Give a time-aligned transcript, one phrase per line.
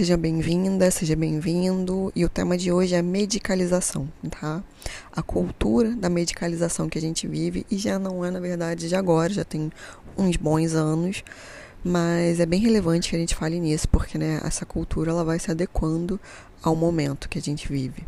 [0.00, 2.10] seja bem-vinda, seja bem-vindo.
[2.16, 4.64] E o tema de hoje é medicalização, tá?
[5.12, 8.96] A cultura da medicalização que a gente vive e já não é, na verdade, de
[8.96, 9.70] agora, já tem
[10.16, 11.22] uns bons anos,
[11.84, 15.38] mas é bem relevante que a gente fale nisso, porque né, essa cultura ela vai
[15.38, 16.18] se adequando
[16.62, 18.02] ao momento que a gente vive.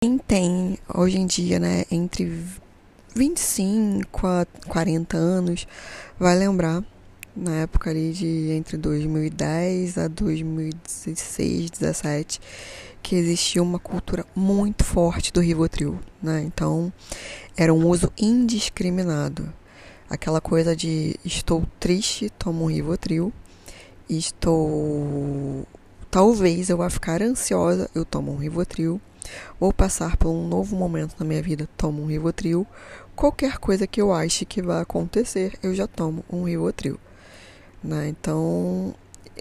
[0.00, 2.40] Quem tem hoje em dia, né, entre
[3.16, 5.66] 25 a 40 anos,
[6.20, 6.84] vai lembrar
[7.38, 12.40] na época ali de entre 2010 a 2016, 17,
[13.02, 16.42] que existia uma cultura muito forte do Rivotril, né?
[16.42, 16.92] Então,
[17.56, 19.52] era um uso indiscriminado.
[20.10, 23.32] Aquela coisa de estou triste, tomo um Rivotril,
[24.08, 25.66] estou
[26.10, 29.00] talvez eu vá ficar ansiosa, eu tomo um Rivotril,
[29.60, 32.66] vou passar por um novo momento na minha vida, tomo um Rivotril,
[33.14, 36.98] qualquer coisa que eu ache que vai acontecer, eu já tomo um Rivotril.
[37.82, 38.08] Né?
[38.08, 38.94] Então,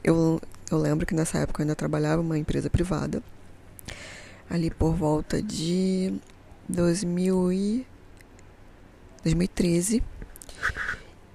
[0.03, 0.39] eu,
[0.71, 3.21] eu lembro que nessa época eu ainda trabalhava uma empresa privada,
[4.49, 6.13] ali por volta de
[6.69, 7.87] 2000 e
[9.23, 10.03] 2013,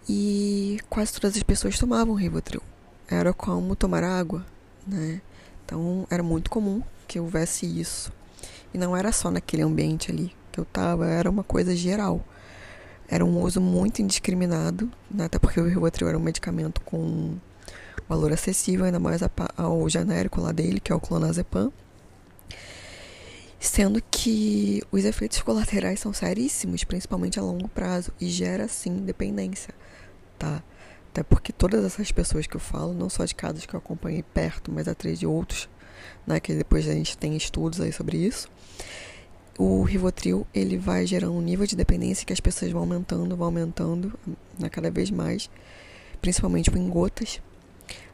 [0.09, 2.63] e quase todas as pessoas tomavam Rivotril.
[3.09, 4.45] Era como tomar água,
[4.87, 5.21] né?
[5.65, 8.13] Então, era muito comum que houvesse isso.
[8.73, 12.25] E não era só naquele ambiente ali que eu tava, era uma coisa geral.
[13.13, 15.27] Era um uso muito indiscriminado, né?
[15.27, 17.37] até porque o Rivotril era um medicamento com
[18.09, 19.21] valor acessível, ainda mais
[19.55, 21.71] ao genérico lá dele, que é o clonazepam.
[23.61, 29.75] Sendo que os efeitos colaterais são seríssimos, principalmente a longo prazo, e gera sim dependência,
[30.39, 30.63] tá?
[31.11, 34.23] Até porque todas essas pessoas que eu falo, não só de casos que eu acompanhei
[34.23, 35.69] perto, mas atrás de outros,
[36.27, 38.49] né, que depois a gente tem estudos aí sobre isso,
[39.59, 43.47] o Rivotril ele vai gerando um nível de dependência que as pessoas vão aumentando, vão
[43.47, 44.19] aumentando
[44.59, 45.51] né, cada vez mais,
[46.21, 47.41] principalmente em gotas,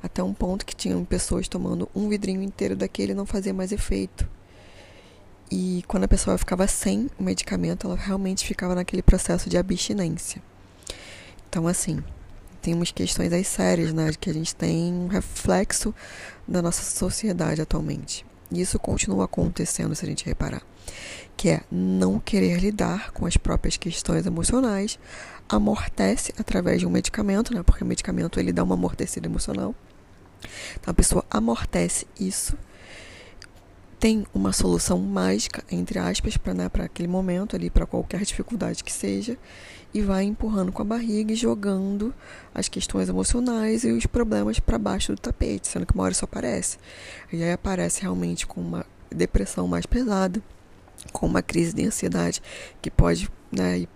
[0.02, 4.28] até um ponto que tinham pessoas tomando um vidrinho inteiro daquele não fazia mais efeito.
[5.50, 10.42] E quando a pessoa ficava sem o medicamento, ela realmente ficava naquele processo de abstinência.
[11.48, 12.02] Então, assim,
[12.60, 15.94] temos questões aí sérias, né, que a gente tem um reflexo
[16.46, 18.26] da nossa sociedade atualmente.
[18.50, 20.62] E isso continua acontecendo se a gente reparar
[21.38, 24.98] que é não querer lidar com as próprias questões emocionais,
[25.48, 27.62] amortece através de um medicamento, né?
[27.62, 29.72] Porque o medicamento ele dá uma amortecida emocional.
[30.74, 32.58] Então a pessoa amortece isso,
[34.00, 38.82] tem uma solução mágica entre aspas para né, para aquele momento ali, para qualquer dificuldade
[38.82, 39.38] que seja,
[39.94, 42.12] e vai empurrando com a barriga e jogando
[42.52, 46.24] as questões emocionais e os problemas para baixo do tapete, sendo que uma hora isso
[46.24, 46.78] aparece.
[47.32, 50.42] E aí aparece realmente com uma depressão mais pesada
[51.12, 52.42] com uma crise de ansiedade
[52.80, 53.86] que pode, né,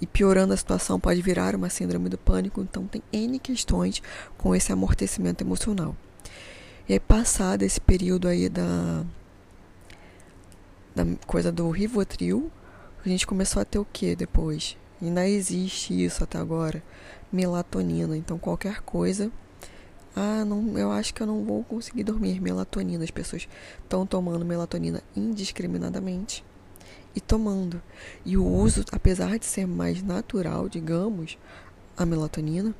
[0.00, 2.60] e piorando a situação, pode virar uma síndrome do pânico.
[2.62, 4.02] Então, tem N questões
[4.38, 5.94] com esse amortecimento emocional.
[6.88, 9.04] E aí, passado esse período aí da,
[10.94, 12.50] da coisa do Rivotril,
[13.04, 14.76] a gente começou a ter o que depois?
[15.02, 16.82] Ainda existe isso até agora,
[17.30, 18.16] melatonina.
[18.16, 19.30] Então, qualquer coisa
[20.14, 22.40] ah, não, eu acho que eu não vou conseguir dormir.
[22.40, 23.04] Melatonina.
[23.04, 23.48] As pessoas
[23.82, 26.44] estão tomando melatonina indiscriminadamente
[27.14, 27.80] e tomando.
[28.24, 31.38] E o uso, apesar de ser mais natural, digamos,
[31.96, 32.74] a melatonina,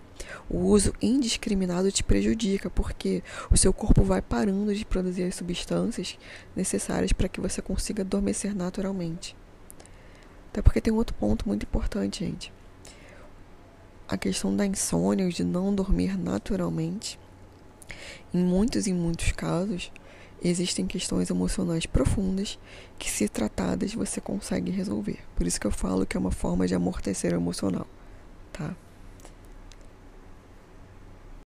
[0.49, 6.19] o uso indiscriminado te prejudica, porque o seu corpo vai parando de produzir as substâncias
[6.55, 9.37] necessárias para que você consiga adormecer naturalmente.
[10.51, 12.53] Até porque tem outro ponto muito importante, gente
[14.11, 17.17] a questão da insônia, de não dormir naturalmente,
[18.35, 19.93] em muitos e muitos casos,
[20.43, 22.59] existem questões emocionais profundas
[22.99, 25.21] que, se tratadas, você consegue resolver.
[25.37, 27.87] Por isso que eu falo que é uma forma de amortecer emocional,
[28.53, 28.75] tá?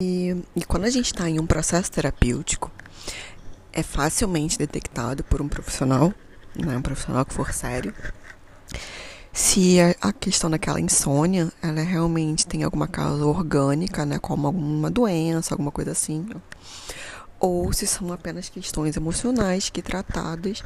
[0.03, 2.73] E, e quando a gente está em um processo terapêutico,
[3.73, 6.13] é facilmente detectado por um profissional,
[6.57, 7.95] né, um profissional que for sério,
[9.59, 15.53] se a questão daquela insônia, ela realmente tem alguma causa orgânica, né, como alguma doença,
[15.53, 16.29] alguma coisa assim,
[17.41, 20.63] ou se são apenas questões emocionais que tratadas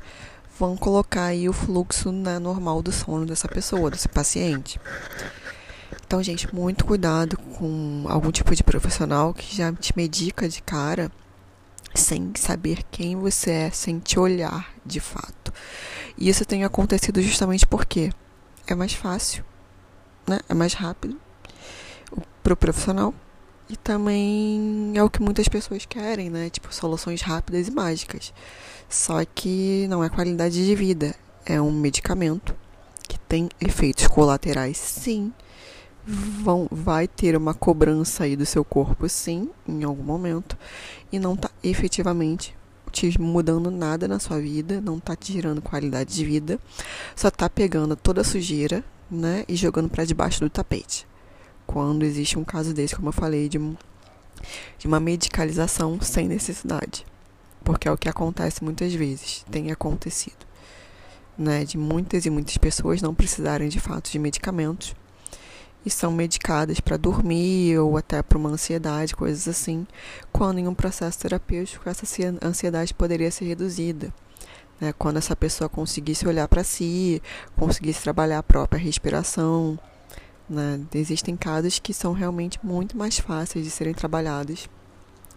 [0.59, 4.79] vão colocar aí o fluxo né, normal do sono dessa pessoa, desse paciente.
[6.07, 11.11] Então, gente, muito cuidado com algum tipo de profissional que já te medica de cara
[11.95, 15.51] sem saber quem você é, sem te olhar de fato.
[16.19, 18.13] E isso tem acontecido justamente porque
[18.67, 19.45] é mais fácil,
[20.27, 20.41] né?
[20.49, 21.19] É mais rápido
[22.43, 23.15] pro profissional.
[23.69, 26.51] E também é o que muitas pessoas querem, né?
[26.51, 28.33] Tipo, soluções rápidas e mágicas.
[28.89, 31.15] Só que não é qualidade de vida.
[31.47, 32.55] É um medicamento
[33.09, 35.33] que tem efeitos colaterais, sim.
[36.05, 40.57] vão, vai ter uma cobrança aí do seu corpo, sim, em algum momento,
[41.11, 42.55] e não está efetivamente
[42.93, 46.61] te mudando nada na sua vida, não está te gerando qualidade de vida,
[47.17, 51.07] só está pegando toda a sujeira, né, e jogando para debaixo do tapete.
[51.67, 53.59] Quando existe um caso desse, como eu falei, de,
[54.79, 57.05] de uma medicalização sem necessidade.
[57.65, 60.47] Porque é o que acontece muitas vezes, tem acontecido.
[61.37, 64.95] Né, de muitas e muitas pessoas não precisarem de fato de medicamentos
[65.85, 69.87] e são medicadas para dormir ou até para uma ansiedade, coisas assim,
[70.33, 72.07] quando em um processo terapêutico essa
[72.43, 74.13] ansiedade poderia ser reduzida.
[74.81, 74.93] Né?
[74.99, 77.23] Quando essa pessoa conseguisse olhar para si,
[77.57, 79.79] conseguisse trabalhar a própria respiração.
[80.49, 80.81] Né?
[80.95, 84.69] Existem casos que são realmente muito mais fáceis de serem trabalhados,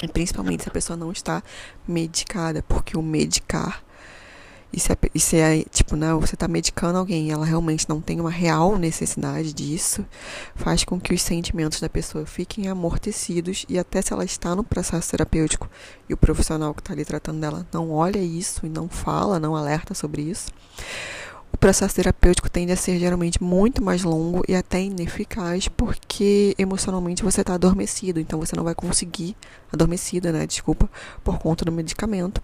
[0.03, 1.41] e principalmente se a pessoa não está
[1.87, 3.84] medicada, porque o medicar
[4.71, 7.87] e se, é, e se é, tipo, né, você tá medicando alguém e ela realmente
[7.87, 10.05] não tem uma real necessidade disso,
[10.55, 14.63] faz com que os sentimentos da pessoa fiquem amortecidos e até se ela está no
[14.63, 15.69] processo terapêutico
[16.09, 19.55] e o profissional que está ali tratando dela não olha isso e não fala, não
[19.55, 20.47] alerta sobre isso,
[21.55, 27.23] o processo terapêutico tende a ser geralmente muito mais longo e até ineficaz, porque emocionalmente
[27.23, 29.37] você está adormecido, então você não vai conseguir,
[29.71, 30.45] adormecida, né?
[30.45, 30.89] Desculpa,
[31.23, 32.41] por conta do medicamento.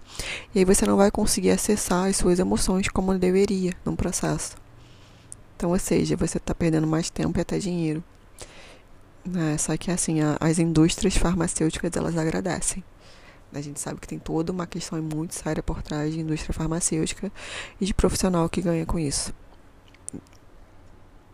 [0.54, 4.56] E aí você não vai conseguir acessar as suas emoções como deveria num processo.
[5.56, 8.02] Então, ou seja, você está perdendo mais tempo e até dinheiro.
[9.26, 9.58] Né?
[9.58, 12.82] Só que assim, a, as indústrias farmacêuticas elas agradecem.
[13.52, 17.30] A gente sabe que tem toda uma questão muito séria por trás de indústria farmacêutica
[17.80, 19.32] e de profissional que ganha com isso.